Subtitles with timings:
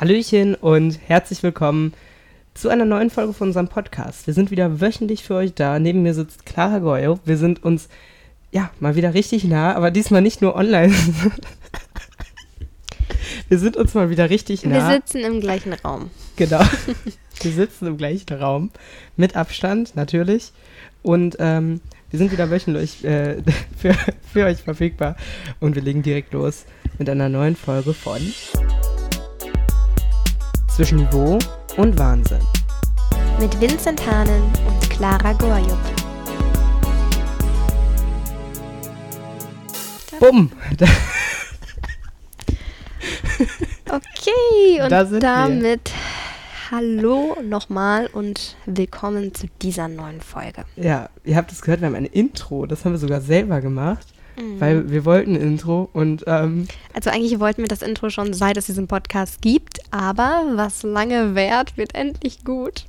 [0.00, 1.92] Hallöchen und herzlich willkommen
[2.54, 4.26] zu einer neuen Folge von unserem Podcast.
[4.26, 5.78] Wir sind wieder wöchentlich für euch da.
[5.78, 7.20] Neben mir sitzt Clara Goyo.
[7.26, 7.90] Wir sind uns
[8.50, 10.94] ja mal wieder richtig nah, aber diesmal nicht nur online.
[13.50, 14.88] Wir sind uns mal wieder richtig nah.
[14.88, 16.08] Wir sitzen im gleichen Raum.
[16.36, 16.62] Genau.
[17.42, 18.70] Wir sitzen im gleichen Raum.
[19.18, 20.52] Mit Abstand, natürlich.
[21.02, 23.42] Und ähm, wir sind wieder wöchentlich äh,
[23.76, 23.94] für,
[24.32, 25.16] für euch verfügbar.
[25.60, 26.64] Und wir legen direkt los
[26.98, 28.22] mit einer neuen Folge von
[30.80, 31.38] Zwischen Niveau
[31.76, 32.40] und Wahnsinn.
[33.38, 35.76] Mit Vincent Hahnen und Clara Gorjuk.
[40.18, 40.50] Bumm!
[43.90, 45.28] Okay, und Da sind wir.
[45.28, 45.92] damit
[46.70, 50.64] hallo nochmal und willkommen zu dieser neuen Folge.
[50.76, 52.64] Ja, ihr habt es gehört, wir haben ein Intro.
[52.64, 54.06] Das haben wir sogar selber gemacht,
[54.40, 54.60] Mhm.
[54.60, 58.56] weil wir wollten ein Intro und ähm, Also eigentlich wollten wir das Intro schon seit
[58.56, 62.86] es diesen Podcast gibt, aber was lange währt, wird endlich gut.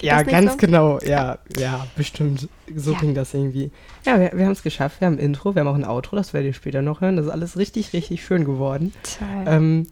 [0.00, 0.56] ja, ganz so?
[0.58, 0.98] genau.
[1.00, 2.48] Ja, ja, bestimmt.
[2.74, 2.98] So Ja.
[2.98, 3.70] ging das irgendwie.
[4.04, 5.00] Ja, wir, wir haben es geschafft.
[5.00, 7.16] Wir haben ein Intro, wir haben auch ein Outro, das werdet ihr später noch hören.
[7.16, 8.92] Das ist alles richtig, richtig schön geworden.
[9.18, 9.44] Toll.
[9.46, 9.86] Ähm,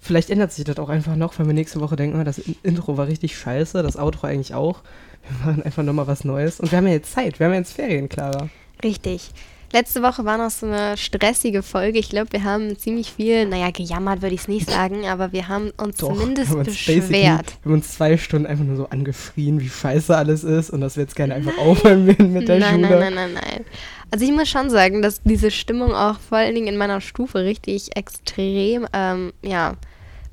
[0.00, 2.56] vielleicht ändert sich das auch einfach noch, weil wir nächste Woche denken, oh, das In-
[2.62, 4.80] Intro war richtig scheiße, das Outro eigentlich auch.
[5.28, 6.60] Wir machen einfach nochmal was Neues.
[6.60, 8.48] Und wir haben ja jetzt Zeit, wir haben ja jetzt Ferien, Clara.
[8.82, 9.30] Richtig.
[9.74, 11.98] Letzte Woche war noch so eine stressige Folge.
[11.98, 15.48] Ich glaube, wir haben ziemlich viel, naja, gejammert würde ich es nicht sagen, aber wir
[15.48, 17.10] haben uns zumindest wir haben uns beschwert.
[17.10, 20.94] Wir haben uns zwei Stunden einfach nur so angeschrien, wie scheiße alles ist und dass
[20.94, 22.88] wir jetzt gerne einfach aufhören mit, mit der nein, Schule.
[22.88, 23.64] nein, nein, nein, nein.
[24.12, 27.42] Also ich muss schon sagen, dass diese Stimmung auch vor allen Dingen in meiner Stufe
[27.42, 29.74] richtig extrem, ähm, ja,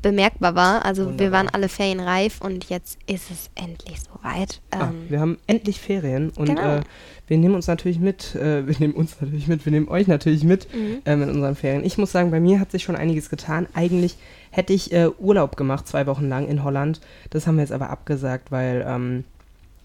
[0.01, 0.85] bemerkbar war.
[0.85, 1.31] Also wir Wunderbar.
[1.33, 4.61] waren alle ferienreif und jetzt ist es endlich soweit.
[4.71, 6.77] Ah, Ähm, wir haben endlich Ferien und Genau.
[6.77, 6.81] äh,
[7.27, 10.43] wir nehmen uns natürlich mit, äh, wir nehmen uns natürlich mit, wir nehmen euch natürlich
[10.43, 11.01] mit Mhm.
[11.05, 11.83] ähm, in unseren Ferien.
[11.85, 13.67] Ich muss sagen, bei mir hat sich schon einiges getan.
[13.73, 14.17] Eigentlich
[14.49, 16.99] hätte ich äh, Urlaub gemacht, zwei Wochen lang in Holland.
[17.29, 19.23] Das haben wir jetzt aber abgesagt, weil ähm,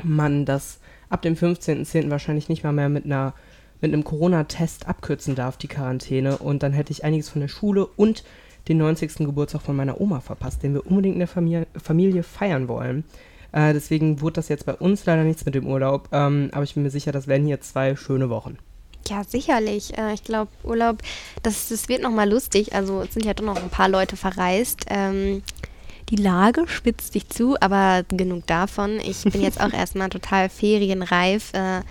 [0.02, 0.78] man das
[1.08, 2.10] ab dem 15.10.
[2.10, 3.34] wahrscheinlich nicht mal mehr mit einer
[3.82, 6.38] mit einem Corona-Test abkürzen darf, die Quarantäne.
[6.38, 8.24] Und dann hätte ich einiges von der Schule und
[8.68, 9.16] den 90.
[9.18, 13.04] Geburtstag von meiner Oma verpasst, den wir unbedingt in der Familie, Familie feiern wollen.
[13.52, 16.08] Äh, deswegen wurde das jetzt bei uns leider nichts mit dem Urlaub.
[16.12, 18.58] Ähm, aber ich bin mir sicher, das werden hier zwei schöne Wochen.
[19.08, 19.96] Ja, sicherlich.
[19.96, 20.98] Äh, ich glaube, Urlaub,
[21.42, 22.74] das, das wird nochmal lustig.
[22.74, 24.86] Also es sind ja doch noch ein paar Leute verreist.
[24.88, 25.42] Ähm,
[26.08, 29.00] die Lage spitzt sich zu, aber genug davon.
[29.00, 31.52] Ich bin jetzt auch erstmal total ferienreif.
[31.52, 31.82] Äh,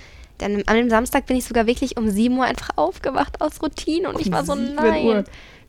[0.41, 4.09] denn an dem Samstag bin ich sogar wirklich um 7 Uhr einfach aufgewacht aus Routine
[4.09, 5.06] und ich Um war so, 7 nein.
[5.06, 5.24] Uhr?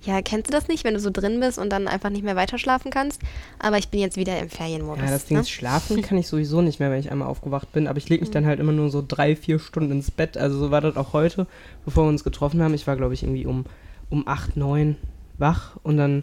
[0.06, 2.36] Ja, kennst du das nicht, wenn du so drin bist und dann einfach nicht mehr
[2.36, 3.20] weiter schlafen kannst?
[3.58, 5.04] Aber ich bin jetzt wieder im Ferienmodus.
[5.04, 5.40] Ja, das Ding ne?
[5.42, 7.88] ist, schlafen kann ich sowieso nicht mehr, wenn ich einmal aufgewacht bin.
[7.88, 10.38] Aber ich lege mich dann halt immer nur so drei, vier Stunden ins Bett.
[10.38, 11.46] Also so war das auch heute,
[11.84, 12.74] bevor wir uns getroffen haben.
[12.74, 13.64] Ich war, glaube ich, irgendwie um,
[14.08, 14.96] um 8, 9
[15.38, 16.22] wach und dann,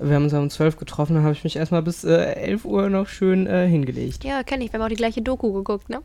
[0.00, 2.64] wir haben uns ja um 12 getroffen, dann habe ich mich erstmal bis äh, 11
[2.64, 4.24] Uhr noch schön äh, hingelegt.
[4.24, 4.72] Ja, kenne ich.
[4.72, 6.00] Wir haben auch die gleiche Doku geguckt, ne?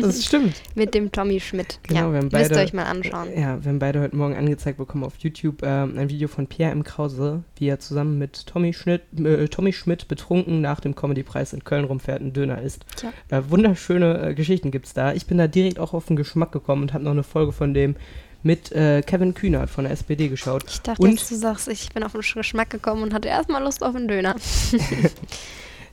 [0.00, 0.54] Das stimmt.
[0.74, 1.78] Mit dem Tommy Schmidt.
[1.84, 3.28] Genau, ja, wir haben müsst ihr beide- euch mal anschauen.
[3.36, 6.72] Ja, wir haben beide heute Morgen angezeigt bekommen auf YouTube ähm, ein Video von Pierre
[6.72, 6.82] M.
[6.84, 11.64] Krause, wie er zusammen mit Tommy Schmidt, äh, Tommy Schmidt betrunken nach dem Comedy-Preis in
[11.64, 12.84] Köln rumfährt und Döner isst.
[12.96, 13.12] Tja.
[13.28, 15.12] Äh, wunderschöne äh, Geschichten gibt's da.
[15.12, 17.72] Ich bin da direkt auch auf den Geschmack gekommen und habe noch eine Folge von
[17.74, 17.96] dem
[18.42, 20.64] mit äh, Kevin Kühnert von der SPD geschaut.
[20.68, 23.62] Ich dachte, Und- jetzt, du sagst, ich bin auf den Geschmack gekommen und hatte erstmal
[23.62, 24.34] Lust auf einen Döner.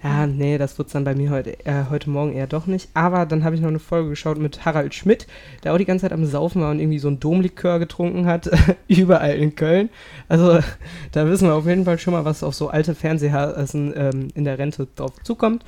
[0.04, 2.90] Ja, nee, das wird's dann bei mir heute, äh, heute Morgen eher doch nicht.
[2.94, 5.26] Aber dann habe ich noch eine Folge geschaut mit Harald Schmidt,
[5.64, 8.48] der auch die ganze Zeit am Saufen war und irgendwie so ein Domlikör getrunken hat,
[8.88, 9.90] überall in Köln.
[10.28, 10.60] Also
[11.12, 14.44] da wissen wir auf jeden Fall schon mal, was auf so alte Fernsehhasen ähm, in
[14.44, 15.66] der Rente drauf zukommt.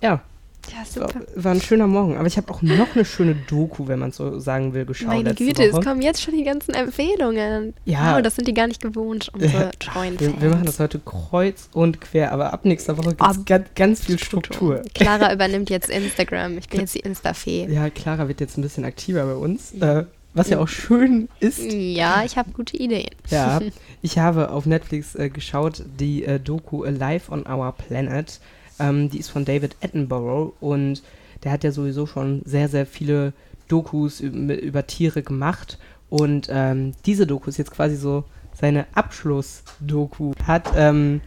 [0.00, 0.20] Ja,
[0.70, 2.16] Ja, war, war ein schöner Morgen.
[2.16, 5.34] Aber ich habe auch noch eine schöne Doku, wenn man so sagen will, geschaut Meine
[5.34, 5.78] Güte, Woche.
[5.78, 7.74] es kommen jetzt schon die ganzen Empfehlungen.
[7.84, 8.16] Ja.
[8.16, 10.42] Wow, das sind die gar nicht gewohnt, unsere treuen wir, Fans.
[10.42, 14.04] wir machen das heute kreuz und quer, aber ab nächster Woche gibt es ganz, ganz
[14.04, 14.82] viel Struktur.
[14.94, 16.58] Clara übernimmt jetzt Instagram.
[16.58, 17.66] Ich bin jetzt die Insta-Fee.
[17.68, 21.60] Ja, Clara wird jetzt ein bisschen aktiver bei uns, äh, was ja auch schön ist.
[21.60, 23.10] Ja, ich habe gute Ideen.
[23.28, 23.60] Ja,
[24.02, 28.40] ich habe auf Netflix äh, geschaut, die äh, Doku Alive on Our Planet.
[28.82, 31.02] Ähm, die ist von David Attenborough und
[31.44, 33.32] der hat ja sowieso schon sehr, sehr viele
[33.68, 35.78] Dokus über, Tiere gemacht.
[36.10, 40.32] Und ähm, diese Doku ist jetzt quasi so seine Abschlussdoku.
[40.46, 41.20] Hat ähm,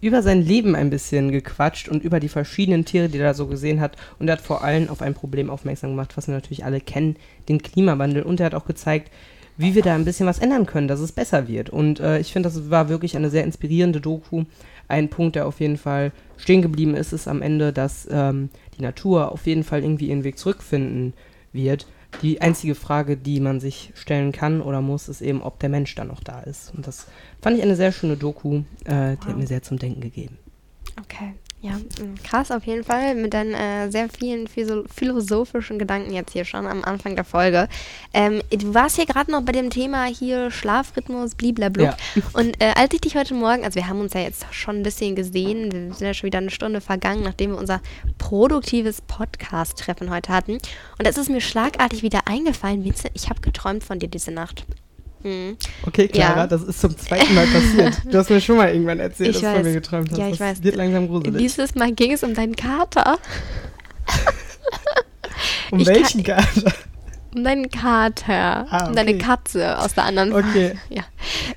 [0.00, 3.46] über sein Leben ein bisschen gequatscht und über die verschiedenen Tiere, die er da so
[3.46, 3.96] gesehen hat.
[4.18, 7.16] Und er hat vor allem auf ein Problem aufmerksam gemacht, was wir natürlich alle kennen,
[7.48, 8.22] den Klimawandel.
[8.22, 9.10] Und er hat auch gezeigt,
[9.58, 11.68] wie wir da ein bisschen was ändern können, dass es besser wird.
[11.68, 14.44] Und äh, ich finde, das war wirklich eine sehr inspirierende Doku.
[14.90, 18.82] Ein Punkt, der auf jeden Fall stehen geblieben ist, ist am Ende, dass ähm, die
[18.82, 21.14] Natur auf jeden Fall irgendwie ihren Weg zurückfinden
[21.52, 21.86] wird.
[22.22, 25.94] Die einzige Frage, die man sich stellen kann oder muss, ist eben, ob der Mensch
[25.94, 26.74] dann noch da ist.
[26.74, 27.06] Und das
[27.40, 28.62] fand ich eine sehr schöne Doku.
[28.84, 30.36] Äh, die hat mir sehr zum Denken gegeben.
[31.00, 31.34] Okay.
[31.62, 36.32] Ja, mm, krass auf jeden Fall mit deinen äh, sehr vielen philo philosophischen Gedanken jetzt
[36.32, 37.68] hier schon am Anfang der Folge.
[38.14, 41.88] Ähm, du warst hier gerade noch bei dem Thema hier Schlafrhythmus, bliblablub.
[42.14, 42.22] Ja.
[42.32, 44.82] Und äh, als ich dich heute Morgen, also wir haben uns ja jetzt schon ein
[44.82, 47.82] bisschen gesehen, wir sind ja schon wieder eine Stunde vergangen, nachdem wir unser
[48.16, 50.52] produktives Podcast-Treffen heute hatten.
[50.52, 54.64] Und es ist mir schlagartig wieder eingefallen, Vincent, ich habe geträumt von dir diese Nacht.
[55.22, 55.56] Mhm.
[55.86, 56.46] Okay, Clara, ja.
[56.46, 58.00] das ist zum zweiten Mal passiert.
[58.10, 59.50] Du hast mir schon mal irgendwann erzählt, ich dass weiß.
[59.50, 60.18] du von mir geträumt hast.
[60.18, 60.62] Ja, ich das weiß.
[60.62, 61.36] wird langsam gruselig.
[61.36, 63.18] Dieses Mal ging es um deinen Kater.
[65.70, 66.72] um ich welchen Kater?
[67.34, 68.66] Um deinen Kater.
[68.70, 68.88] Ah, okay.
[68.88, 70.78] Um deine Katze aus der anderen Okay.
[70.88, 71.04] Ja,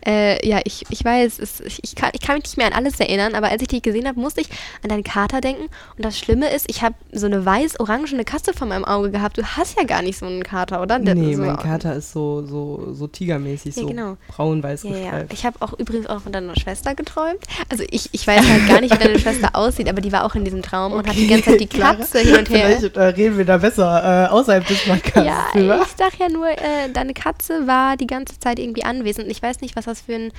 [0.05, 3.00] äh, ja ich, ich weiß, es, ich, kann, ich kann mich nicht mehr an alles
[3.00, 4.47] erinnern, aber als ich dich gesehen habe, musste ich
[4.81, 5.63] an deinen Kater denken.
[5.97, 9.38] Und das Schlimme ist, ich habe so eine weiß-orangene Katze vor meinem Auge gehabt.
[9.38, 11.00] Du hast ja gar nicht so einen Kater, oder?
[11.00, 14.17] Der, nee, so mein Kater ist so, so, so tigermäßig, ja, so genau.
[14.27, 15.23] braun-weiß ja, ja.
[15.31, 17.39] Ich habe auch übrigens auch von deiner Schwester geträumt.
[17.69, 20.35] Also ich, ich weiß halt gar nicht, wie deine Schwester aussieht, aber die war auch
[20.35, 21.00] in diesem Traum okay.
[21.00, 22.77] und hat die ganze Zeit die Katze hin und her.
[22.77, 25.25] Vielleicht äh, reden wir da besser äh, außerhalb des Podcasts.
[25.25, 29.27] Ja, ich sag ja nur, äh, deine Katze war die ganze Zeit irgendwie anwesend.
[29.29, 30.31] Ich weiß nicht, was das für einen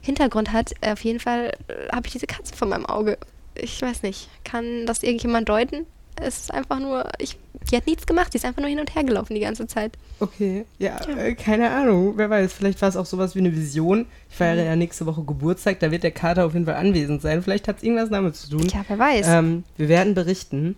[0.00, 0.72] Hintergrund hat.
[0.80, 3.18] Auf jeden Fall äh, habe ich diese Katze vor meinem Auge.
[3.54, 4.28] Ich weiß nicht.
[4.44, 5.86] Kann das irgendjemand deuten?
[6.20, 7.38] Es ist einfach nur, ich,
[7.70, 9.96] die hat nichts gemacht, die ist einfach nur hin und her gelaufen die ganze Zeit.
[10.20, 11.16] Okay, ja, ja.
[11.16, 14.06] Äh, keine Ahnung, wer weiß, vielleicht war es auch sowas wie eine Vision.
[14.28, 14.66] Ich feiere mhm.
[14.66, 17.42] ja nächste Woche Geburtstag, da wird der Kater auf jeden Fall anwesend sein.
[17.42, 18.66] Vielleicht hat es irgendwas damit zu tun.
[18.68, 19.28] Ja, wer weiß.
[19.28, 20.76] Ähm, wir werden berichten.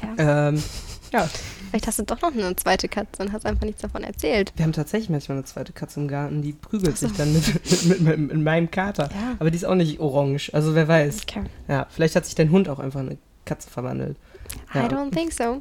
[0.00, 0.48] Ja.
[0.48, 0.62] Ähm,
[1.12, 1.28] ja.
[1.70, 4.52] Vielleicht hast du doch noch eine zweite Katze und hast einfach nichts davon erzählt.
[4.56, 7.08] Wir haben tatsächlich manchmal eine zweite Katze im Garten, die prügelt so.
[7.08, 9.10] sich dann mit, mit, mit, mit, meinem Kater.
[9.12, 9.36] Ja.
[9.38, 11.22] Aber die ist auch nicht orange, also wer weiß.
[11.22, 11.44] Okay.
[11.68, 14.16] Ja, vielleicht hat sich dein Hund auch einfach in eine Katze verwandelt.
[14.74, 14.86] Ja.
[14.86, 15.60] I don't think so.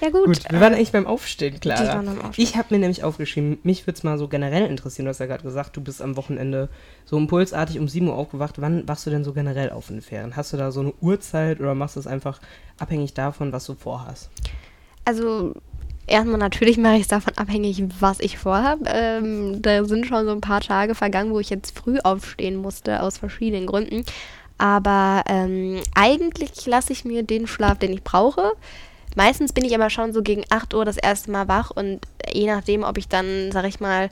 [0.00, 0.26] Ja, gut.
[0.26, 2.04] Gut, wir waren eigentlich beim Aufstehen, klar.
[2.36, 5.06] Ich habe mir nämlich aufgeschrieben, mich würde es mal so generell interessieren.
[5.06, 6.68] Du hast ja gerade gesagt, du bist am Wochenende
[7.04, 8.60] so impulsartig um 7 Uhr aufgewacht.
[8.60, 10.36] Wann wachst du denn so generell auf in den Ferien?
[10.36, 12.40] Hast du da so eine Uhrzeit oder machst du es einfach
[12.78, 14.30] abhängig davon, was du vorhast?
[15.08, 15.54] Also
[16.06, 18.84] erstmal natürlich mache ich es davon abhängig, was ich vorhabe.
[18.86, 23.02] Ähm, da sind schon so ein paar Tage vergangen, wo ich jetzt früh aufstehen musste,
[23.02, 24.04] aus verschiedenen Gründen.
[24.58, 28.52] Aber ähm, eigentlich lasse ich mir den Schlaf, den ich brauche.
[29.16, 32.00] Meistens bin ich aber schon so gegen 8 Uhr das erste Mal wach und
[32.30, 34.10] je nachdem, ob ich dann, sag ich mal,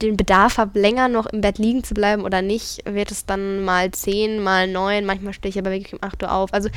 [0.00, 3.64] den Bedarf habe, länger noch im Bett liegen zu bleiben oder nicht, wird es dann
[3.64, 6.54] mal 10, mal 9, manchmal stehe ich aber wirklich um 8 Uhr auf.
[6.54, 6.68] Also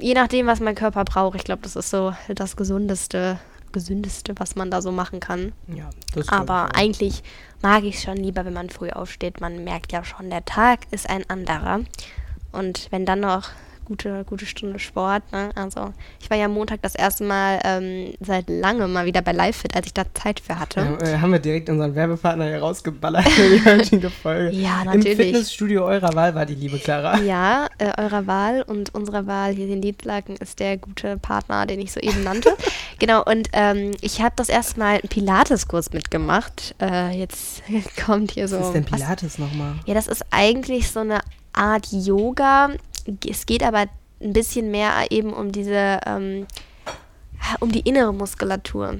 [0.00, 1.36] je nachdem, was mein Körper braucht.
[1.36, 3.38] Ich glaube, das ist so das gesundeste,
[3.72, 5.52] gesündeste, was man da so machen kann.
[5.68, 7.22] Ja, das Aber eigentlich
[7.62, 9.40] mag ich es schon lieber, wenn man früh aufsteht.
[9.40, 11.80] Man merkt ja schon, der Tag ist ein anderer.
[12.52, 13.50] Und wenn dann noch
[13.86, 15.22] gute, gute Stunde Sport.
[15.32, 15.50] Ne?
[15.54, 19.74] Also ich war ja Montag das erste Mal ähm, seit langem mal wieder bei LiveFit,
[19.74, 20.80] als ich da Zeit für hatte.
[21.00, 24.54] Ja, äh, haben wir direkt unseren Werbepartner hier rausgeballert für die heutige Folge.
[24.56, 25.06] Ja, natürlich.
[25.06, 27.18] Im Fitnessstudio eurer Wahl war die liebe Clara.
[27.20, 31.80] Ja, äh, eurer Wahl und unserer Wahl hier in Liedlaken ist der gute Partner, den
[31.80, 32.54] ich soeben nannte.
[32.98, 36.74] genau, und ähm, ich habe das erste Mal einen Pilates-Kurs mitgemacht.
[36.80, 37.62] Äh, jetzt
[38.04, 38.58] kommt hier so.
[38.58, 39.74] Was ist denn Pilates nochmal?
[39.86, 41.20] Ja, das ist eigentlich so eine
[41.52, 42.70] Art Yoga,
[43.28, 43.86] es geht aber
[44.20, 46.46] ein bisschen mehr eben um diese, ähm,
[47.60, 48.98] um die innere Muskulatur,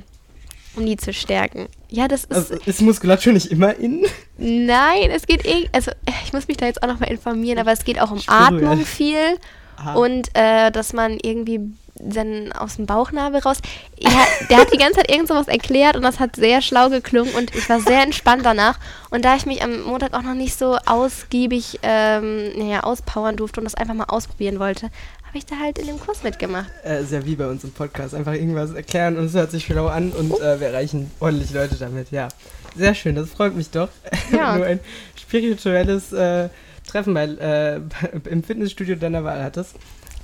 [0.77, 1.69] um die zu stärken.
[1.89, 2.33] Ja, das ist.
[2.33, 4.05] Also ist Muskulatur nicht immer innen?
[4.39, 5.93] Nein, es geht eh, also
[6.25, 9.39] ich muss mich da jetzt auch nochmal informieren, aber es geht auch um Atmung viel
[9.79, 9.95] Aha.
[9.95, 11.61] und äh, dass man irgendwie
[12.01, 13.59] dann aus dem Bauchnabel raus.
[13.99, 17.35] Ja, der hat die ganze Zeit irgend sowas erklärt und das hat sehr schlau geklungen
[17.35, 18.79] und ich war sehr entspannt danach.
[19.11, 23.61] Und da ich mich am Montag auch noch nicht so ausgiebig ähm, naja, auspowern durfte
[23.61, 24.91] und das einfach mal ausprobieren wollte,
[25.27, 26.71] habe ich da halt in dem Kurs mitgemacht.
[26.85, 28.15] Äh, sehr wie bei uns im Podcast.
[28.15, 31.77] Einfach irgendwas erklären und es hört sich schlau an und äh, wir erreichen ordentlich Leute
[31.77, 32.11] damit.
[32.11, 32.29] Ja,
[32.75, 33.89] sehr schön, das freut mich doch.
[34.33, 34.57] Ja.
[34.57, 34.81] Nur ein
[35.19, 36.49] spirituelles äh,
[36.87, 37.81] Treffen bei, äh,
[38.31, 39.75] im Fitnessstudio deiner Wahl hattest.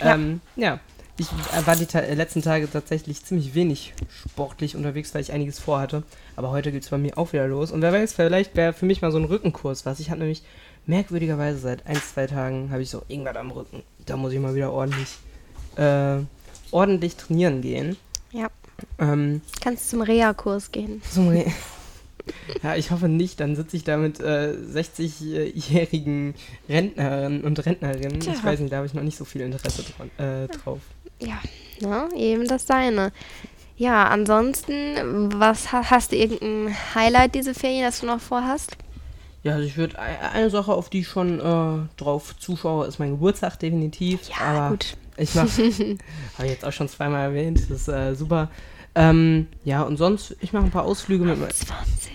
[0.00, 0.14] Ja.
[0.14, 0.80] Ähm, ja.
[1.18, 1.26] Ich
[1.66, 3.92] war die ta äh, letzten Tage tatsächlich ziemlich wenig
[4.26, 6.02] sportlich unterwegs, weil ich einiges vorhatte.
[6.36, 7.70] Aber heute geht es bei mir auch wieder los.
[7.70, 10.00] Und wer weiß, vielleicht wäre für mich mal so ein Rückenkurs was.
[10.00, 10.42] Ich habe nämlich
[10.86, 13.82] merkwürdigerweise seit ein, zwei Tagen habe ich so irgendwas am Rücken.
[14.06, 15.18] Da muss ich mal wieder ordentlich,
[15.76, 16.18] äh,
[16.70, 17.96] ordentlich trainieren gehen.
[18.32, 18.48] Ja.
[18.98, 21.02] Ähm, Kannst zum Reha-Kurs gehen.
[21.10, 21.50] Zum Reha.
[22.62, 23.40] Ja, ich hoffe nicht.
[23.40, 26.34] Dann sitze ich da mit äh, 60-jährigen
[26.68, 28.20] Rentnerinnen und Rentnerinnen.
[28.20, 28.32] Tja.
[28.34, 30.78] Ich weiß nicht, da habe ich noch nicht so viel Interesse dran, äh, drauf.
[31.26, 31.40] Ja,
[31.80, 33.12] na, eben das Seine.
[33.76, 38.76] Ja, ansonsten, was hast du irgendein Highlight diese Ferien, das du noch vorhast?
[39.42, 43.10] Ja, also ich würde eine Sache, auf die ich schon äh, drauf zuschaue, ist mein
[43.12, 44.28] Geburtstag definitiv.
[44.28, 44.96] Ja, aber gut.
[45.16, 48.50] Ich mache, habe ich jetzt auch schon zweimal erwähnt, das ist äh, super.
[48.94, 51.50] Ähm, ja, und sonst, ich mache ein paar Ausflüge mit meinem.
[51.50, 52.12] 20.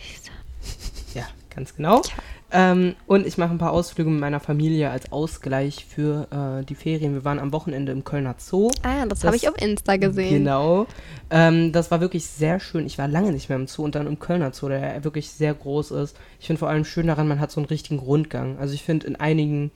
[1.16, 1.24] Ja,
[1.54, 2.02] ganz genau.
[2.50, 6.76] Ähm, und ich mache ein paar Ausflüge mit meiner Familie als Ausgleich für äh, die
[6.76, 7.14] Ferien.
[7.14, 8.70] Wir waren am Wochenende im Kölner Zoo.
[8.84, 10.46] Ah, das, das habe ich auf Insta gesehen.
[10.46, 10.88] Genau.
[11.30, 12.86] Ähm, das war wirklich sehr schön.
[12.86, 15.54] Ich war lange nicht mehr im Zoo und dann im Kölner Zoo, der wirklich sehr
[15.54, 16.18] groß ist.
[16.40, 18.58] Ich finde vor allem schön daran, man hat so einen richtigen Rundgang.
[18.60, 19.72] Also ich finde in einigen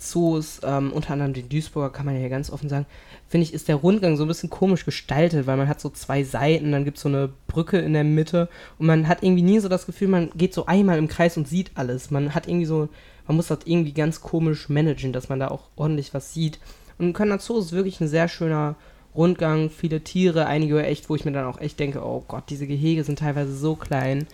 [0.00, 2.86] Zoos, ähm, unter anderem den Duisburger, kann man ja hier ganz offen sagen,
[3.28, 6.24] finde ich, ist der Rundgang so ein bisschen komisch gestaltet, weil man hat so zwei
[6.24, 9.60] Seiten, dann gibt es so eine Brücke in der Mitte und man hat irgendwie nie
[9.60, 12.10] so das Gefühl, man geht so einmal im Kreis und sieht alles.
[12.10, 12.88] Man hat irgendwie so,
[13.26, 16.58] man muss das irgendwie ganz komisch managen, dass man da auch ordentlich was sieht.
[16.98, 18.74] Und Kölner Zoo ist wirklich ein sehr schöner
[19.14, 22.66] Rundgang, viele Tiere, einige echt, wo ich mir dann auch echt denke, oh Gott, diese
[22.66, 24.26] Gehege sind teilweise so klein.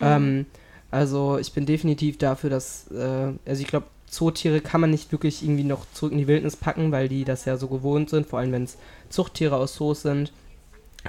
[0.00, 0.02] Mhm.
[0.02, 0.46] Ähm,
[0.90, 5.42] also ich bin definitiv dafür, dass, äh, also ich glaube, Zootiere kann man nicht wirklich
[5.42, 8.38] irgendwie noch zurück in die Wildnis packen, weil die das ja so gewohnt sind, vor
[8.38, 8.78] allem wenn es
[9.10, 10.32] Zuchttiere aus Zoos sind.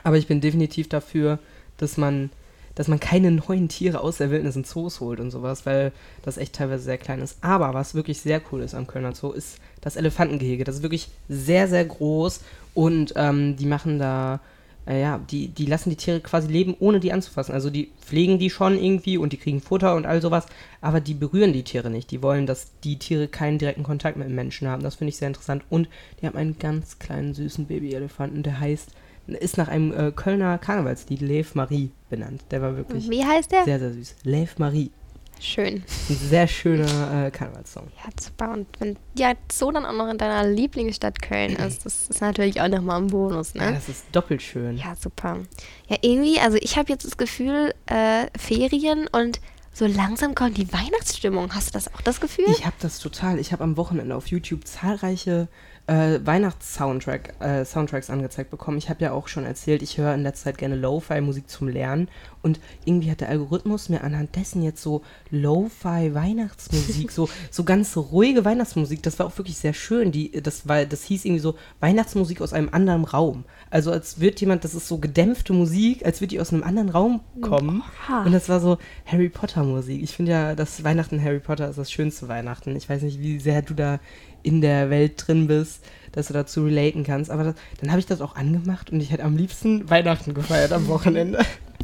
[0.03, 1.39] Aber ich bin definitiv dafür,
[1.77, 2.29] dass man,
[2.73, 5.91] dass man keine neuen Tiere aus der Wildnis in Zoos holt und sowas, weil
[6.23, 7.37] das echt teilweise sehr klein ist.
[7.41, 10.63] Aber was wirklich sehr cool ist am Kölner Zoo, ist das Elefantengehege.
[10.63, 12.41] Das ist wirklich sehr, sehr groß
[12.73, 14.39] und ähm, die machen da
[14.87, 17.53] äh, ja, die, die lassen die Tiere quasi leben, ohne die anzufassen.
[17.53, 20.45] Also die pflegen die schon irgendwie und die kriegen Futter und all sowas,
[20.81, 22.11] aber die berühren die Tiere nicht.
[22.11, 24.83] Die wollen, dass die Tiere keinen direkten Kontakt mit dem Menschen haben.
[24.83, 25.63] Das finde ich sehr interessant.
[25.69, 25.89] Und
[26.21, 28.91] die haben einen ganz kleinen, süßen Babyelefanten, der heißt,
[29.27, 32.43] ist nach einem äh, Kölner Karnevalslied Lev Marie benannt.
[32.51, 33.63] Der war wirklich Wie heißt der?
[33.63, 34.15] sehr, sehr süß.
[34.23, 34.91] Lev Marie.
[35.39, 35.83] Schön.
[36.09, 37.87] Ein sehr schöner äh, Karnevalssong.
[37.97, 38.51] Ja, super.
[38.53, 42.61] Und wenn ja so dann auch noch in deiner Lieblingsstadt Köln ist, das ist natürlich
[42.61, 43.65] auch nochmal ein Bonus, ne?
[43.65, 44.77] Ja, das ist doppelt schön.
[44.77, 45.39] Ja, super.
[45.87, 49.39] Ja, irgendwie, also ich habe jetzt das Gefühl, äh, Ferien und
[49.73, 51.53] so langsam kommt die Weihnachtsstimmung.
[51.53, 52.45] Hast du das auch das Gefühl?
[52.47, 53.39] Ich habe das total.
[53.39, 55.49] Ich habe am Wochenende auf YouTube zahlreiche
[55.87, 58.77] äh, Weihnachts-Soundtrack, äh, Soundtracks angezeigt bekommen.
[58.77, 62.07] Ich habe ja auch schon erzählt, ich höre in letzter Zeit gerne Lo-Fi-Musik zum Lernen
[62.45, 68.45] und irgendwie hat der Algorithmus mir anhand dessen jetzt so Lo-Fi-Weihnachtsmusik, so, so ganz ruhige
[68.45, 70.11] Weihnachtsmusik, das war auch wirklich sehr schön.
[70.11, 73.45] Die, das, war, das hieß irgendwie so Weihnachtsmusik aus einem anderen Raum.
[73.71, 76.89] Also als würde jemand, das ist so gedämpfte Musik, als würde die aus einem anderen
[76.89, 77.81] Raum kommen.
[78.07, 78.23] Oha.
[78.23, 80.03] Und das war so Harry Potter Musik.
[80.03, 82.75] Ich finde ja, das Weihnachten Harry Potter ist das schönste Weihnachten.
[82.75, 83.99] Ich weiß nicht, wie sehr du da
[84.43, 87.31] in der Welt drin bist, dass du dazu relaten kannst.
[87.31, 90.71] Aber das, dann habe ich das auch angemacht und ich hätte am liebsten Weihnachten gefeiert
[90.71, 91.39] am Wochenende.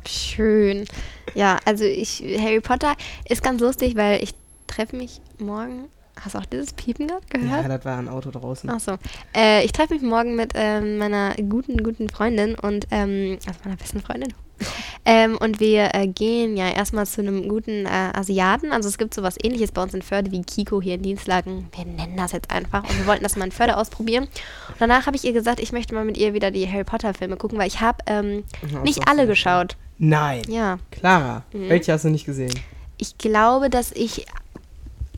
[0.08, 0.86] Schön.
[1.36, 2.96] Ja, also ich, Harry Potter
[3.28, 4.34] ist ganz lustig, weil ich
[4.68, 5.90] treffe mich morgen
[6.20, 7.64] Hast du auch dieses Piepen gehört?
[7.64, 8.70] Ja, das war ein Auto draußen.
[8.70, 8.98] Ach so.
[9.36, 13.78] Äh, ich treffe mich morgen mit ähm, meiner guten, guten Freundin und, ähm, also meiner
[13.78, 14.32] besten Freundin.
[15.06, 18.72] ähm, und wir äh, gehen ja erstmal zu einem guten äh, Asiaten.
[18.72, 21.70] Also es gibt sowas ähnliches bei uns in Förde wie Kiko hier in Dienstlagen.
[21.76, 22.84] Wir nennen das jetzt einfach.
[22.84, 24.26] Und wir wollten das mal in Förde ausprobieren.
[24.26, 27.16] Und danach habe ich ihr gesagt, ich möchte mal mit ihr wieder die Harry Potter
[27.16, 28.44] Filme gucken, weil ich habe ähm,
[28.84, 29.76] nicht alle geschaut.
[30.04, 30.42] Nein.
[30.48, 30.80] Ja.
[30.90, 31.70] Clara, mhm.
[31.70, 32.54] welche hast du nicht gesehen?
[32.98, 34.26] Ich glaube, dass ich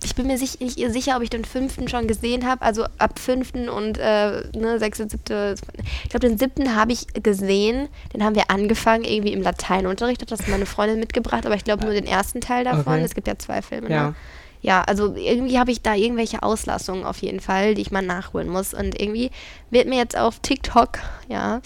[0.04, 2.62] ich bin mir sich, nicht sicher, ob ich den fünften schon gesehen habe.
[2.62, 5.56] Also ab fünften und äh, ne, sechste, siebte.
[6.04, 7.88] Ich glaube, den siebten habe ich gesehen.
[8.14, 10.22] Den haben wir angefangen, irgendwie im Lateinunterricht.
[10.22, 12.96] Hat das meine Freundin mitgebracht, aber ich glaube nur den ersten Teil davon.
[12.96, 13.04] Okay.
[13.06, 13.90] Es gibt ja zwei Filme.
[13.90, 14.08] Ja.
[14.08, 14.16] Ne?
[14.64, 18.48] ja, also irgendwie habe ich da irgendwelche Auslassungen auf jeden Fall, die ich mal nachholen
[18.48, 18.74] muss.
[18.74, 19.30] Und irgendwie
[19.70, 21.62] wird mir jetzt auf TikTok, ja,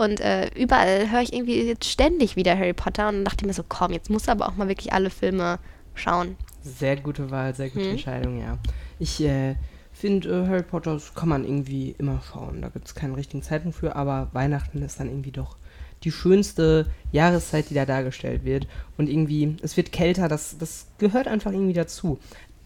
[0.00, 3.08] und äh, überall höre ich irgendwie jetzt ständig wieder Harry Potter.
[3.08, 5.58] Und dann dachte ich mir so, komm, jetzt muss aber auch mal wirklich alle Filme
[5.94, 6.36] schauen.
[6.62, 7.90] Sehr gute Wahl, sehr gute hm.
[7.92, 8.58] Entscheidung, ja.
[8.98, 9.56] Ich äh,
[9.92, 12.62] finde, äh, Harry Potter kann man irgendwie immer schauen.
[12.62, 15.56] Da gibt es keinen richtigen Zeitpunkt für, aber Weihnachten ist dann irgendwie doch
[16.02, 18.66] die schönste Jahreszeit, die da dargestellt wird.
[18.96, 22.18] Und irgendwie, es wird kälter, das, das gehört einfach irgendwie dazu.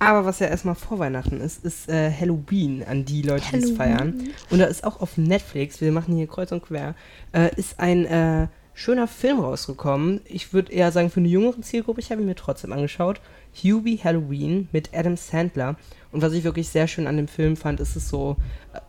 [0.04, 3.70] Aber was ja erstmal vor Weihnachten ist, ist äh, Halloween an die Leute, die es
[3.72, 4.28] feiern.
[4.50, 6.94] Und da ist auch auf Netflix, wir machen hier kreuz und quer,
[7.32, 10.20] äh, ist ein äh, schöner Film rausgekommen.
[10.26, 13.20] Ich würde eher sagen, für eine jüngere Zielgruppe, ich habe ihn mir trotzdem angeschaut.
[13.54, 15.76] Hubie Halloween mit Adam Sandler.
[16.12, 18.36] Und was ich wirklich sehr schön an dem Film fand, ist es so,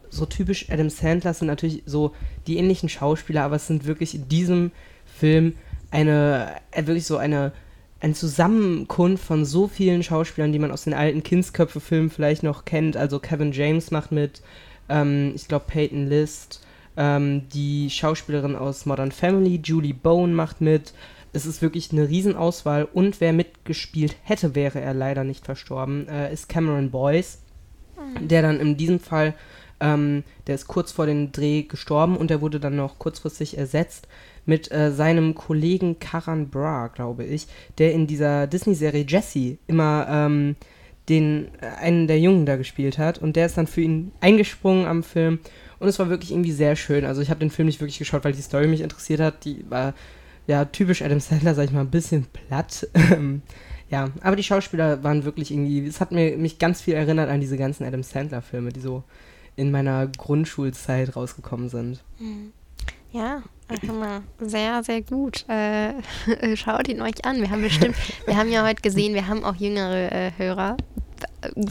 [0.10, 2.14] so typisch Adam Sandler sind natürlich so
[2.48, 4.72] die ähnlichen Schauspieler, aber es sind wirklich in diesem
[5.06, 5.54] Film
[5.92, 7.54] eine, äh, wirklich so eine,
[8.00, 12.98] eine Zusammenkunft von so vielen Schauspielern, die man aus den alten Kindsköpfe-Filmen vielleicht noch kennt.
[12.98, 14.42] Also Kevin James macht mit,
[14.90, 16.62] ähm, ich glaube Peyton List,
[16.98, 20.94] ähm, die Schauspielerin aus Modern Family, Julie Bone macht mit,
[21.34, 26.32] es ist wirklich eine Riesenauswahl und wer mitgespielt hätte, wäre er leider nicht verstorben, äh,
[26.32, 27.40] ist Cameron Boyce,
[27.98, 28.28] mhm.
[28.28, 29.34] der dann in diesem Fall,
[29.82, 34.08] ähm, der ist kurz vor dem Dreh gestorben und der wurde dann noch kurzfristig ersetzt
[34.46, 37.48] mit äh, seinem Kollegen Karan Bra, glaube ich,
[37.78, 40.56] der in dieser Disney-Serie Jesse immer ähm,
[41.10, 44.86] den äh, einen der Jungen da gespielt hat und der ist dann für ihn eingesprungen
[44.86, 45.40] am Film
[45.80, 47.06] und es war wirklich irgendwie sehr schön.
[47.06, 49.46] Also ich habe den Film nicht wirklich geschaut, weil die Story mich interessiert hat.
[49.46, 49.94] Die war
[50.48, 52.88] ja, typisch Adam Sandler, sag ich mal, ein bisschen platt.
[52.94, 53.42] Ähm,
[53.90, 57.40] Ja, aber die Schauspieler waren wirklich irgendwie, es hat mir, mich ganz viel erinnert an
[57.40, 59.04] diese ganzen Adam Sandler-Filme, die so
[59.56, 62.04] in meiner Grundschulzeit rausgekommen sind.
[63.12, 63.44] Ja,
[63.94, 65.46] mal sehr, sehr gut.
[65.50, 65.94] Äh,
[66.56, 67.42] schaut ihn euch an.
[67.42, 67.96] Wir haben bestimmt,
[68.26, 70.78] wir haben ja heute gesehen, wir haben auch jüngere äh, Hörer.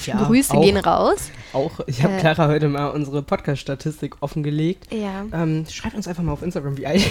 [0.06, 1.30] Ja, Grüße auch, gehen raus.
[1.52, 4.92] Auch, ich habe äh, Clara heute mal unsere Podcast-Statistik offengelegt.
[4.92, 5.26] Ja.
[5.32, 7.02] Ähm, schreibt uns einfach mal auf Instagram, wie alt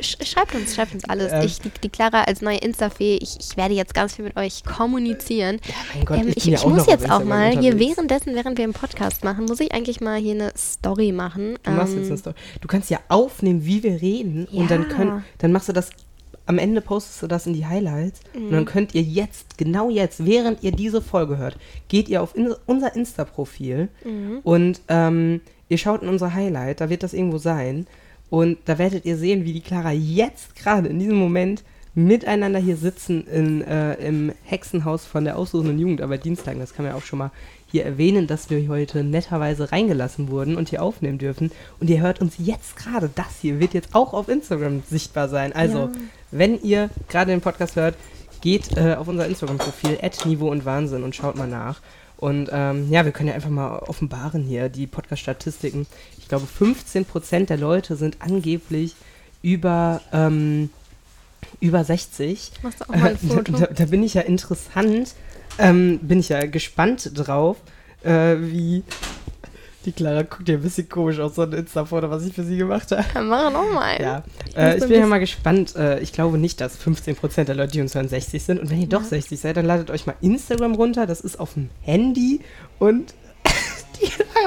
[0.00, 1.32] Schreibt uns, schreibt uns alles.
[1.32, 4.36] Ähm, ich, die, die, Clara als neue Insta-Fee, ich, ich, werde jetzt ganz viel mit
[4.36, 5.60] euch kommunizieren.
[5.66, 7.60] Ja, mein Gott, ähm, ich, ich, ich muss jetzt auch mal unterwegs.
[7.60, 11.58] hier währenddessen, während wir einen Podcast machen, muss ich eigentlich mal hier eine Story machen.
[11.62, 12.34] Du machst jetzt ähm, eine Story.
[12.60, 14.60] Du kannst ja aufnehmen, wie wir reden ja.
[14.60, 15.90] und dann, können, dann machst du das
[16.46, 18.46] am Ende postest du das in die Highlights mhm.
[18.46, 21.56] und dann könnt ihr jetzt, genau jetzt, während ihr diese Folge hört,
[21.88, 24.40] geht ihr auf in, unser Insta-Profil mhm.
[24.42, 27.86] und ähm, ihr schaut in unser Highlight, da wird das irgendwo sein
[28.30, 31.62] und da werdet ihr sehen, wie die Clara jetzt gerade in diesem Moment
[31.94, 36.58] miteinander hier sitzen in, äh, im Hexenhaus von der aussuchenden Jugendarbeit Dienstagen.
[36.58, 37.30] Das kann man ja auch schon mal
[37.70, 41.50] hier erwähnen, dass wir heute netterweise reingelassen wurden und hier aufnehmen dürfen.
[41.80, 45.52] Und ihr hört uns jetzt gerade, das hier wird jetzt auch auf Instagram sichtbar sein.
[45.52, 45.90] Also, ja.
[46.30, 47.96] wenn ihr gerade den Podcast hört,
[48.40, 51.80] geht äh, auf unser Instagram-Profil, Niveau und Wahnsinn und schaut mal nach.
[52.16, 55.86] Und ähm, ja, wir können ja einfach mal offenbaren hier die Podcast-Statistiken.
[56.24, 58.96] Ich glaube, 15% der Leute sind angeblich
[59.42, 60.70] über, ähm,
[61.60, 62.50] über 60.
[62.62, 63.54] Machst du auch mal ein Foto?
[63.54, 65.12] Äh, da, da, bin ich ja interessant,
[65.58, 67.58] ähm, bin ich ja gespannt drauf,
[68.04, 68.84] äh, wie
[69.84, 72.56] die Clara guckt ja ein bisschen komisch aus, so ein Insta-Foto, was ich für sie
[72.56, 73.04] gemacht habe.
[73.14, 74.00] Ja, mach nochmal.
[74.00, 74.22] Ja.
[74.48, 75.76] Ich, äh, ich bin ja mal gespannt.
[75.76, 78.60] Äh, ich glaube nicht, dass 15% der Leute, die uns hören, 60 sind.
[78.60, 78.98] Und wenn ihr ja.
[78.98, 81.06] doch 60 seid, dann ladet euch mal Instagram runter.
[81.06, 82.40] Das ist auf dem Handy.
[82.78, 83.12] Und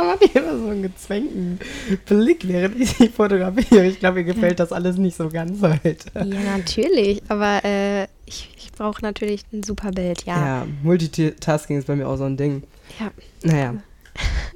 [0.03, 1.59] macht hier immer so einen gezwängten
[2.05, 3.85] Blick, während ich sie fotografiere.
[3.85, 6.11] Ich glaube, ihr gefällt das alles nicht so ganz heute.
[6.13, 7.21] Ja, natürlich.
[7.27, 10.45] Aber äh, ich, ich brauche natürlich ein super Bild, ja.
[10.45, 12.63] Ja, Multitasking ist bei mir auch so ein Ding.
[12.99, 13.11] Ja.
[13.43, 13.75] Naja.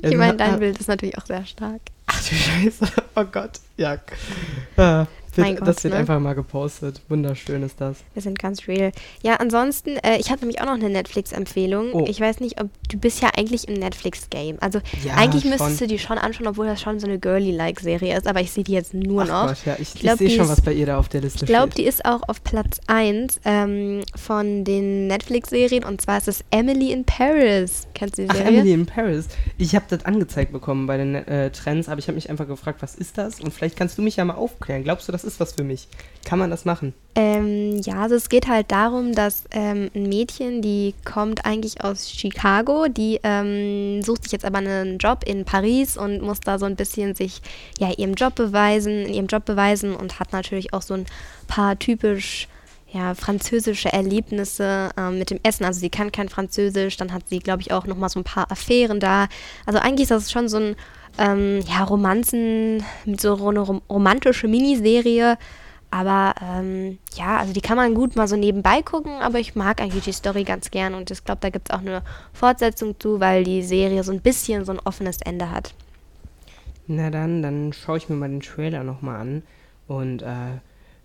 [0.04, 1.80] Ich meine, dein Bild ist natürlich auch sehr stark.
[2.08, 2.88] Ach du Scheiße.
[3.16, 3.60] Oh Gott.
[3.78, 3.98] Ja.
[5.38, 6.00] Wird, Gott, das wird ne?
[6.00, 7.02] einfach mal gepostet.
[7.10, 7.98] Wunderschön ist das.
[8.14, 8.92] Wir sind ganz real.
[9.24, 11.94] Ja, ansonsten, äh, ich habe nämlich auch noch eine Netflix-Empfehlung.
[11.94, 12.06] Oh.
[12.08, 14.58] Ich weiß nicht, ob du bist ja eigentlich im Netflix-Game.
[14.60, 15.52] Also ja, eigentlich schon.
[15.52, 18.64] müsstest du die schon anschauen, obwohl das schon so eine Girly-like-Serie ist, aber ich sehe
[18.64, 19.48] die jetzt nur Ach noch.
[19.48, 19.76] Gott, ja.
[19.80, 21.50] Ich, ich, ich sehe schon, was bei ihr da auf der Liste steht.
[21.50, 26.28] Ich glaube, die ist auch auf Platz 1 ähm, von den Netflix-Serien und zwar ist
[26.28, 27.88] es Emily in Paris.
[27.94, 28.44] Kennst du die Serie?
[28.44, 29.28] Ach, Emily in Paris.
[29.58, 32.82] Ich habe das angezeigt bekommen bei den äh, Trends, aber ich habe mich einfach gefragt,
[32.82, 33.40] was ist das?
[33.40, 34.84] Und vielleicht kannst du mich ja mal aufklären.
[34.84, 35.88] Glaubst du, das ist was für mich?
[36.26, 36.94] Kann man das machen?
[37.16, 42.10] Ähm, ja, also es geht halt darum, dass ähm, ein Mädchen, die kommt eigentlich aus
[42.10, 46.66] Chicago, die ähm, sucht sich jetzt aber einen Job in Paris und muss da so
[46.66, 47.42] ein bisschen sich
[47.80, 51.06] ja ihrem Job beweisen, in ihrem Job beweisen und hat natürlich auch so ein
[51.48, 52.48] paar typisch
[52.92, 55.66] ja, französische Erlebnisse ähm, mit dem Essen.
[55.66, 58.26] Also sie kann kein Französisch, dann hat sie, glaube ich, auch noch mal so ein
[58.26, 59.28] paar Affären da.
[59.66, 60.76] Also eigentlich ist das schon so ein
[61.18, 62.84] ähm, ja, Romanzen,
[63.20, 65.38] so eine rom romantische Miniserie,
[65.92, 69.82] aber ähm, ja, also die kann man gut mal so nebenbei gucken, aber ich mag
[69.82, 72.02] eigentlich die Story ganz gern und ich glaube, da gibt es auch eine
[72.34, 75.74] Fortsetzung zu, weil die Serie so ein bisschen so ein offenes Ende hat.
[76.88, 79.44] Na dann, dann schaue ich mir mal den Trailer nochmal an
[79.88, 80.60] und äh,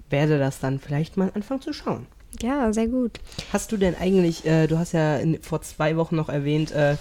[0.08, 2.06] werde das dann vielleicht mal anfangen zu schauen.
[2.40, 3.18] Ja, sehr gut.
[3.52, 6.96] Hast du denn eigentlich, äh, du hast ja in, vor zwei Wochen noch erwähnt, äh,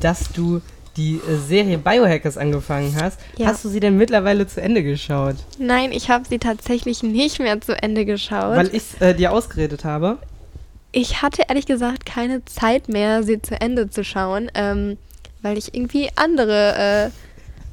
[0.00, 0.60] dass du
[0.96, 3.46] die äh, Serie Biohackers angefangen hast, ja.
[3.46, 5.36] hast du sie denn mittlerweile zu Ende geschaut?
[5.58, 8.56] Nein, ich habe sie tatsächlich nicht mehr zu Ende geschaut.
[8.56, 10.18] Weil ich äh, dir ausgeredet habe?
[10.92, 14.98] Ich hatte ehrlich gesagt keine Zeit mehr, sie zu Ende zu schauen, ähm,
[15.40, 17.10] weil ich irgendwie andere äh,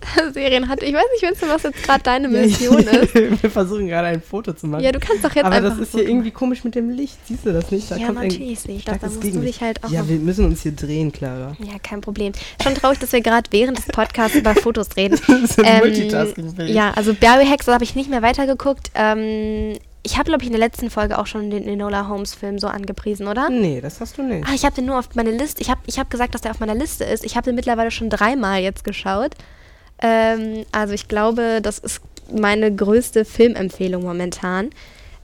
[0.33, 0.85] Serien hatte.
[0.85, 3.13] Ich weiß nicht, Vincent, was jetzt gerade deine Mission ist.
[3.13, 4.83] Wir versuchen gerade ein Foto zu machen.
[4.83, 7.17] Ja, du kannst doch jetzt Aber einfach das ist hier irgendwie komisch mit dem Licht.
[7.25, 7.89] Siehst du das nicht?
[7.91, 8.99] Da ja, natürlich sehe ich das.
[8.99, 11.55] Da musst du dich halt auch Ja, wir müssen uns hier drehen, Clara.
[11.59, 12.33] Ja, kein Problem.
[12.62, 15.19] Schon traurig, dass wir gerade während des Podcasts über Fotos reden.
[15.27, 16.67] das ist ähm, multitasking -fähig.
[16.67, 18.91] Ja, also Biohacks habe ich nicht mehr weitergeguckt.
[18.95, 22.67] Ähm, ich habe, glaube ich, in der letzten Folge auch schon den Enola Holmes-Film so
[22.67, 23.49] angepriesen, oder?
[23.49, 24.47] Nee, das hast du nicht.
[24.47, 25.62] Ah, ich habe den nur auf meiner Liste.
[25.62, 27.25] Ich habe ich hab gesagt, dass der auf meiner Liste ist.
[27.25, 29.35] Ich habe den mittlerweile schon dreimal jetzt geschaut.
[30.01, 34.69] Ähm, also ich glaube, das ist meine größte Filmempfehlung momentan.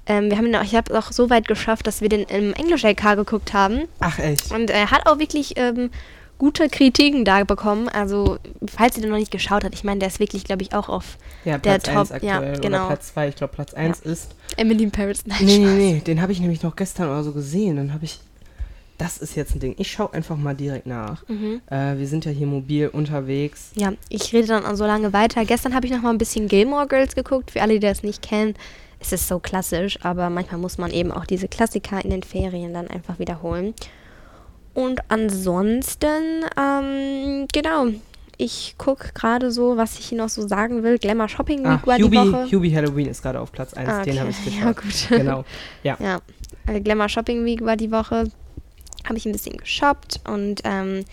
[0.08, 2.24] Ähm, wir haben ihn auch, ich habe es auch so weit geschafft, dass wir den
[2.24, 3.88] im Englisch-LK geguckt haben.
[4.00, 4.52] Ach echt?
[4.52, 5.90] Und er hat auch wirklich ähm,
[6.38, 7.90] gute Kritiken da bekommen.
[7.90, 10.74] Also, falls ihr den noch nicht geschaut habt, ich meine, der ist wirklich, glaube ich,
[10.74, 12.12] auch auf ja, der Top.
[12.12, 12.78] Aktuell, ja, genau.
[12.78, 13.30] Oder Platz 2.
[13.30, 14.12] Ich glaube, Platz 1 ja.
[14.12, 14.36] ist.
[14.58, 15.24] Emily in Paris.
[15.26, 17.78] Nein, nee, nee, nee, den habe ich nämlich noch gestern oder so gesehen.
[17.78, 18.20] Dann habe ich
[18.98, 19.76] das ist jetzt ein Ding.
[19.78, 21.28] Ich schaue einfach mal direkt nach.
[21.28, 21.62] Mhm.
[21.70, 23.72] Äh, wir sind ja hier mobil unterwegs.
[23.76, 25.44] Ja, ich rede dann so lange weiter.
[25.46, 27.52] Gestern habe ich noch mal ein bisschen Gilmore Girls geguckt.
[27.52, 28.54] Für alle, die das nicht kennen,
[29.00, 32.74] es ist so klassisch, aber manchmal muss man eben auch diese Klassiker in den Ferien
[32.74, 33.74] dann einfach wiederholen.
[34.74, 37.88] Und ansonsten, ähm, genau,
[38.38, 40.98] ich gucke gerade so, was ich hier noch so sagen will.
[40.98, 42.48] Glamour Shopping Week Ah, war die Hubie, Woche.
[42.52, 43.88] Hubie Halloween ist gerade auf Platz 1.
[43.90, 44.20] Ah, Den okay.
[44.20, 44.84] habe ich Ja, geschaut.
[44.84, 45.18] gut.
[45.18, 45.46] Genau.
[45.84, 45.98] Ja.
[46.02, 46.20] Ja,
[46.68, 48.26] äh, Glamour Shopping Week war die Woche.
[49.06, 51.06] Habe ich ein bisschen geshoppt und ähm,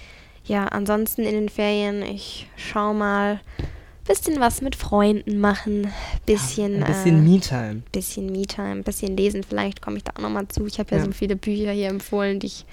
[0.44, 3.40] ja, ansonsten in den Ferien, ich schau mal,
[4.07, 5.92] bisschen was mit Freunden machen,
[6.26, 7.83] bisschen, Ein bisschen äh, Me-Time.
[7.92, 10.66] bisschen Me-Time, bisschen lesen, vielleicht komme ich da auch nochmal zu.
[10.66, 11.05] Ich habe ja, Ja.
[11.05, 12.64] so viele Bücher hier empfohlen, die ich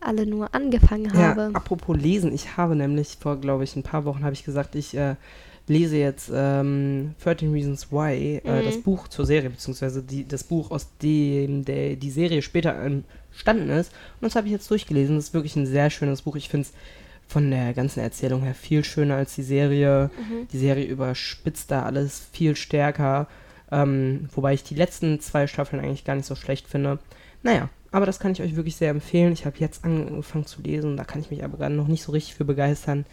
[0.00, 1.50] alle nur angefangen Ja, habe.
[1.54, 4.96] apropos lesen, ich habe nämlich vor, glaube ich, ein paar Wochen habe ich gesagt, ich
[4.96, 5.14] äh,
[5.68, 8.64] lese jetzt ähm, 13 Reasons Why, äh, Mhm.
[8.64, 13.70] das Buch zur Serie, beziehungsweise die, das Buch, aus dem der, die Serie später entstanden
[13.70, 13.92] ist.
[14.20, 15.16] Und das habe ich jetzt durchgelesen.
[15.16, 16.36] Das ist wirklich ein sehr schönes Buch.
[16.36, 16.72] Ich finde es
[17.28, 20.10] von der ganzen Erzählung her viel schöner als die Serie.
[20.16, 20.46] Mhm.
[20.52, 23.26] Die Serie überspitzt da alles viel stärker.
[23.72, 27.00] Ähm, wobei ich die letzten zwei Staffeln eigentlich gar nicht so schlecht finde.
[27.42, 29.32] Naja, aber das kann ich euch wirklich sehr empfehlen.
[29.32, 32.12] Ich habe jetzt angefangen zu lesen, da kann ich mich aber gerade noch nicht so
[32.12, 33.04] richtig für begeistern.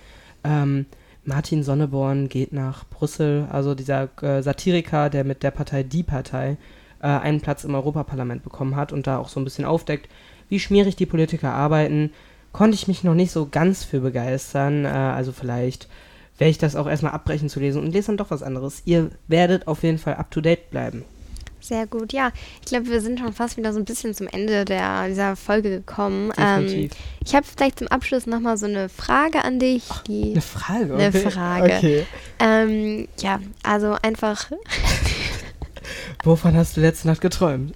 [0.43, 0.85] Ähm,
[1.25, 6.57] Martin Sonneborn geht nach Brüssel, also dieser äh, Satiriker, der mit der Partei Die Partei
[7.01, 10.09] äh, einen Platz im Europaparlament bekommen hat und da auch so ein bisschen aufdeckt,
[10.49, 12.11] wie schmierig die Politiker arbeiten,
[12.51, 14.85] konnte ich mich noch nicht so ganz für begeistern.
[14.85, 15.87] Äh, also vielleicht
[16.37, 18.81] werde ich das auch erstmal abbrechen zu lesen und lese dann doch was anderes.
[18.85, 21.05] Ihr werdet auf jeden Fall up to date bleiben.
[21.63, 22.31] Sehr gut, ja.
[22.59, 25.69] Ich glaube, wir sind schon fast wieder so ein bisschen zum Ende der, dieser Folge
[25.69, 26.33] gekommen.
[26.37, 26.89] Ähm,
[27.25, 31.07] ich habe vielleicht zum Abschluss nochmal so eine Frage an dich, die Eine Frage, Eine
[31.07, 31.29] okay.
[31.31, 31.73] Frage.
[31.77, 32.05] Okay.
[32.39, 34.51] Ähm, ja, also einfach.
[36.25, 37.73] Wovon hast du letzte Nacht geträumt?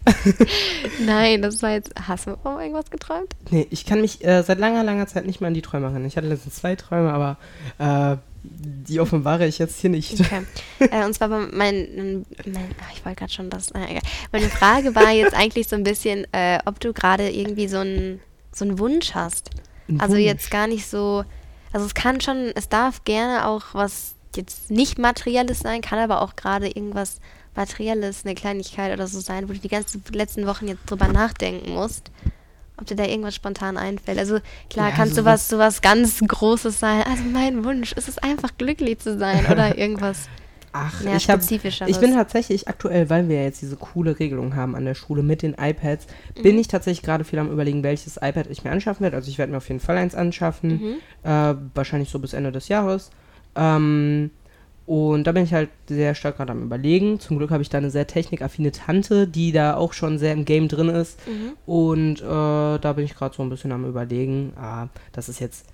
[1.06, 1.94] Nein, das war jetzt.
[2.08, 3.34] Hast du auch irgendwas geträumt?
[3.52, 6.06] nee, ich kann mich äh, seit langer, langer Zeit nicht mehr an die Träume erinnern.
[6.06, 7.38] Ich hatte letztens zwei Träume, aber
[7.78, 8.18] äh,
[8.52, 10.20] die offenbare ich jetzt hier nicht.
[10.20, 10.44] Okay.
[10.80, 12.26] äh, und zwar war mein.
[12.46, 13.74] mein ach, ich wollte gerade schon das.
[13.74, 14.02] Na, egal.
[14.32, 18.20] Meine Frage war jetzt eigentlich so ein bisschen, äh, ob du gerade irgendwie so einen
[18.52, 19.50] so einen Wunsch hast.
[19.88, 20.26] Ein Also Wunsch.
[20.26, 21.24] jetzt gar nicht so.
[21.74, 26.22] Also es kann schon, es darf gerne auch was jetzt nicht Materielles sein, kann aber
[26.22, 27.20] auch gerade irgendwas
[27.56, 31.74] Materielles, eine Kleinigkeit oder so sein, wo du die ganzen letzten Wochen jetzt drüber nachdenken
[31.74, 32.12] musst.
[32.80, 34.20] Ob dir da irgendwas spontan einfällt.
[34.20, 37.04] Also klar, Ja, kann so sowas, sowas ganz Großes sein.
[37.10, 40.30] Also mein Wunsch ist es einfach glücklich zu sein oder irgendwas
[40.74, 44.56] Ach, mehr ich, hab, ich bin tatsächlich aktuell, weil wir ja jetzt diese coole Regelung
[44.56, 46.06] haben an der Schule mit den iPads,
[46.38, 46.44] Mhm.
[46.44, 49.16] bin ich tatsächlich gerade viel am überlegen, welches iPad ich mir anschaffen werde.
[49.18, 51.30] Also ich werde mir auf jeden Fall eins anschaffen, Mhm.
[51.30, 53.10] äh, wahrscheinlich so bis Ende des Jahres.
[53.56, 54.30] Ähm,
[54.88, 57.20] und da bin ich halt sehr stark gerade am überlegen.
[57.20, 60.46] Zum Glück habe ich da eine sehr technikaffine Tante, die da auch schon sehr im
[60.46, 61.20] Game drin ist.
[61.28, 61.54] Mhm.
[61.72, 62.26] Und äh,
[62.80, 64.54] da bin ich gerade so ein bisschen am überlegen.
[64.56, 65.66] Ah, das ist jetzt,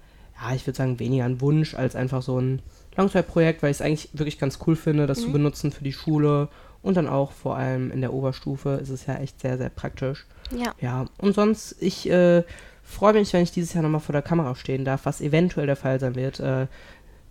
[0.42, 2.62] ja, ich würde sagen, weniger ein Wunsch als einfach so ein
[2.98, 5.34] Langzeitprojekt, weil ich es eigentlich wirklich ganz cool finde, das zu Mhm.
[5.34, 6.50] benutzen für die Schule.
[6.82, 10.26] Und dann auch vor allem in der Oberstufe ist es ja echt sehr, sehr praktisch.
[10.52, 10.74] Ja.
[10.82, 12.44] Ja, und sonst, ich äh,
[12.82, 15.76] freue mich, wenn ich dieses Jahr nochmal vor der Kamera stehen darf, was eventuell der
[15.78, 16.40] Fall sein wird.
[16.40, 16.66] Äh,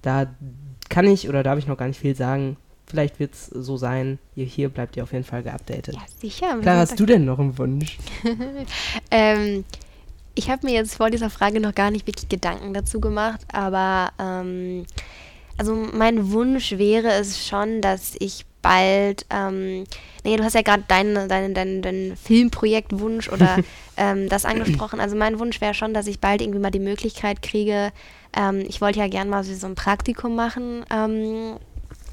[0.01, 0.27] da
[0.93, 2.59] kann ich oder darf ich noch gar nicht viel sagen.
[2.87, 4.19] Vielleicht wird es so sein.
[4.37, 5.95] Ihr, hier bleibt ihr auf jeden Fall geupdatet.
[5.95, 6.59] Ja, sicher.
[6.59, 7.99] Klar, hast du denn noch einen Wunsch?
[9.11, 9.65] Ähm,
[10.35, 14.11] ich habe mir jetzt vor dieser Frage noch gar nicht wirklich Gedanken dazu gemacht, aber
[14.19, 14.85] ähm,
[15.59, 19.85] also mein Wunsch wäre es schon, dass ich bald, ähm,
[20.25, 23.59] nee, du hast ja gerade deinen dein, dein, dein Filmprojektwunsch oder
[23.97, 25.01] ähm, das angesprochen.
[25.01, 27.93] Also mein Wunsch wäre schon, dass ich bald irgendwie mal die Möglichkeit kriege.
[28.35, 30.85] Ähm, ich wollte ja gern mal so ein Praktikum machen.
[30.91, 31.59] Ähm,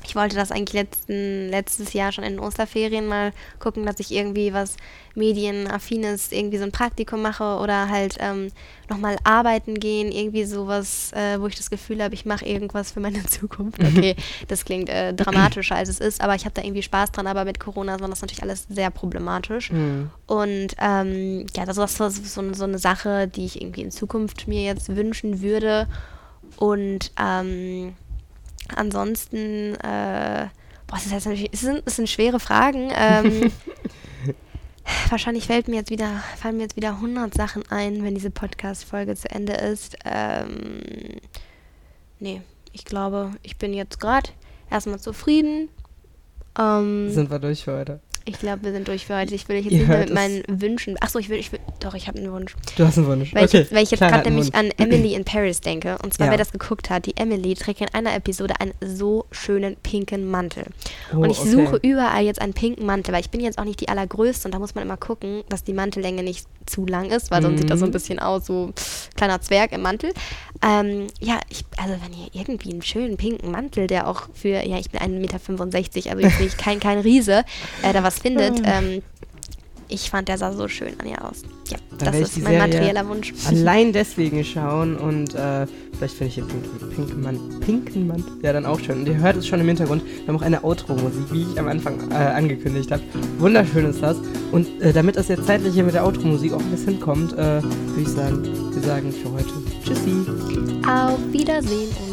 [0.04, 4.12] ich wollte das eigentlich letzten, letztes Jahr schon in den Osterferien mal gucken, dass ich
[4.12, 4.78] irgendwie was
[5.16, 8.52] Medienaffines, irgendwie so ein Praktikum mache oder halt ähm,
[8.90, 13.00] nochmal arbeiten gehen, irgendwie sowas, äh, wo ich das Gefühl habe, ich mache irgendwas für
[13.00, 13.80] meine Zukunft.
[13.90, 14.16] Okay,
[14.48, 17.44] das klingt äh, dramatischer als es ist, aber ich habe da irgendwie Spaß dran, aber
[17.44, 19.72] mit Corona war das natürlich alles sehr problematisch.
[19.72, 20.12] Hm.
[20.28, 24.48] Und ähm, ja, das ist so, so, so eine Sache, die ich irgendwie in Zukunft
[24.48, 25.88] mir jetzt wünschen würde.
[26.58, 27.96] Und ähm,
[28.76, 30.48] ansonsten, äh,
[30.88, 32.92] boah, das, ist jetzt natürlich, es sind, es sind schwere Fragen.
[32.96, 33.52] Ähm,
[35.10, 39.16] wahrscheinlich fällt mir jetzt wieder, fallen mir jetzt wieder 100 Sachen ein, wenn diese Podcast-Folge
[39.16, 39.98] zu Ende ist.
[40.06, 40.82] Ähm,
[42.20, 42.42] nee,
[42.74, 44.30] ich glaube, ich bin jetzt gerade
[44.70, 45.70] erstmal zufrieden.
[46.58, 48.00] Ähm, Sind wir durch für heute?
[48.26, 49.34] Ich glaube, wir sind durch für heute.
[49.36, 50.96] Ich will jetzt Ihr nicht mehr mit meinen Wünschen.
[51.02, 51.60] Achso, ich will, ich will.
[51.80, 52.56] doch, ich habe einen Wunsch.
[52.78, 53.34] Du hast einen Wunsch.
[53.34, 53.62] Weil okay.
[53.62, 55.98] ich, weil ich jetzt gerade nämlich an Emily in Paris denke.
[56.04, 56.32] Und zwar, Ja.
[56.32, 60.66] wer das geguckt hat, die Emily trägt in einer Episode einen so schönen pinken Mantel.
[61.14, 61.50] Oh, und ich okay.
[61.50, 64.54] suche überall jetzt einen pinken Mantel, weil ich bin jetzt auch nicht die allergrößte und
[64.54, 67.70] da muss man immer gucken, dass die Mantellänge nicht zu lang ist, weil sonst sieht
[67.70, 67.94] das so ein Mhm.
[67.94, 68.72] bisschen aus, so
[69.16, 70.12] kleiner Zwerg im Mantel.
[70.62, 74.78] Ähm, ja, ich, also wenn ihr irgendwie einen schönen pinken Mantel, der auch für, ja,
[74.78, 77.44] ich bin 1,65 Meter, also jetzt nicht kein, kein Riese,
[77.82, 79.02] äh, da was findet, ähm,
[79.92, 81.42] ich fand, der sah so schön an ihr aus.
[81.68, 83.34] Ja, Dann das ist mein Serie materieller Wunsch.
[83.48, 85.66] Allein deswegen schauen und äh,
[85.98, 87.60] vielleicht finde ich den pinken, pinken Mann.
[87.60, 88.24] Pinken Mann?
[88.44, 89.00] Ja, dann auch schön.
[89.00, 90.04] Und ihr hört es schon im Hintergrund.
[90.06, 93.02] Wir haben auch eine Outro-Musik, wie ich am Anfang äh, angekündigt habe.
[93.40, 94.18] Wunderschön ist das.
[94.52, 97.62] Und äh, damit das jetzt zeitlich hier mit der Outro-Musik auch ein bisschen hinkommt, äh,
[97.64, 99.50] würde ich sagen, wir sagen für heute
[99.84, 100.12] Tschüssi.
[100.88, 102.09] Auf Wiedersehen.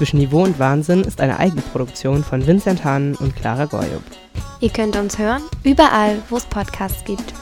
[0.00, 4.02] Zwischen Niveau und Wahnsinn ist eine Eigenproduktion von Vincent Hahn und Clara Goyub.
[4.60, 7.34] Ihr könnt uns hören, überall, wo es Podcasts gibt.